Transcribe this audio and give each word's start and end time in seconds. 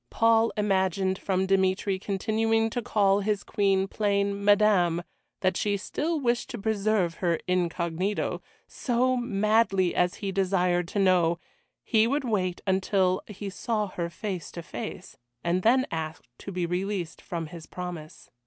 Paul 0.09 0.51
imagined 0.57 1.19
from 1.19 1.45
Dmitry 1.45 1.99
continuing 1.99 2.71
to 2.71 2.81
call 2.81 3.19
his 3.19 3.43
Queen 3.43 3.87
plain 3.87 4.43
"Madame" 4.43 5.03
that 5.41 5.55
she 5.55 5.77
still 5.77 6.19
wished 6.19 6.49
to 6.49 6.57
preserve 6.57 7.17
her 7.21 7.39
incognito, 7.47 8.41
so, 8.67 9.15
madly 9.15 9.93
as 9.93 10.15
he 10.15 10.31
desired 10.31 10.87
to 10.87 10.97
know, 10.97 11.37
he 11.83 12.07
would 12.07 12.23
wait 12.23 12.61
until 12.65 13.21
he 13.27 13.51
saw 13.51 13.89
her 13.89 14.09
face 14.09 14.51
to 14.53 14.63
face, 14.63 15.17
and 15.43 15.61
then 15.61 15.85
ask 15.91 16.23
to 16.39 16.51
be 16.51 16.65
released 16.65 17.21
from 17.21 17.45
his 17.45 17.67
promise. 17.67 18.31